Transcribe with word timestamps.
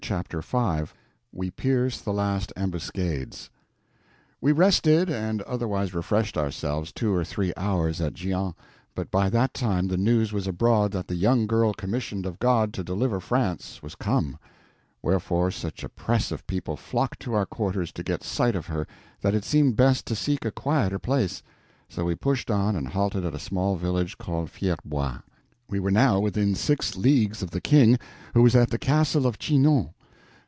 Chapter 0.03 0.41
5 0.41 0.93
We 1.31 1.51
Pierce 1.51 2.01
the 2.01 2.11
Last 2.11 2.51
Ambuscades 2.57 3.49
WE 4.41 4.51
RESTED 4.51 5.09
and 5.09 5.41
otherwise 5.43 5.93
refreshed 5.93 6.37
ourselves 6.37 6.91
two 6.91 7.13
or 7.13 7.23
three 7.23 7.53
hours 7.55 8.01
at 8.01 8.15
Gien, 8.15 8.53
but 8.93 9.09
by 9.09 9.29
that 9.29 9.53
time 9.53 9.87
the 9.87 9.95
news 9.95 10.33
was 10.33 10.47
abroad 10.47 10.91
that 10.91 11.07
the 11.07 11.15
young 11.15 11.47
girl 11.47 11.71
commissioned 11.73 12.25
of 12.25 12.39
God 12.39 12.73
to 12.73 12.83
deliver 12.83 13.21
France 13.21 13.81
was 13.81 13.95
come; 13.95 14.37
wherefore, 15.01 15.49
such 15.49 15.81
a 15.81 15.87
press 15.89 16.29
of 16.31 16.45
people 16.45 16.75
flocked 16.75 17.21
to 17.21 17.33
our 17.33 17.45
quarters 17.45 17.93
to 17.93 18.03
get 18.03 18.21
sight 18.21 18.55
of 18.55 18.65
her 18.65 18.85
that 19.21 19.33
it 19.35 19.45
seemed 19.45 19.77
best 19.77 20.05
to 20.07 20.15
seek 20.15 20.43
a 20.43 20.51
quieter 20.51 20.99
place; 20.99 21.41
so 21.87 22.03
we 22.03 22.15
pushed 22.15 22.51
on 22.51 22.75
and 22.75 22.89
halted 22.89 23.23
at 23.23 23.35
a 23.35 23.39
small 23.39 23.77
village 23.77 24.17
called 24.17 24.49
Fierbois. 24.49 25.19
We 25.69 25.79
were 25.79 25.89
now 25.91 26.19
within 26.19 26.53
six 26.53 26.97
leagues 26.97 27.41
of 27.41 27.51
the 27.51 27.61
King, 27.61 27.97
who 28.33 28.41
was 28.43 28.57
at 28.57 28.71
the 28.71 28.77
Castle 28.77 29.25
of 29.25 29.39
Chinon. 29.39 29.93